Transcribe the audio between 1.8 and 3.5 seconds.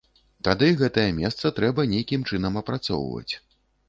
нейкім чынам апрацоўваць.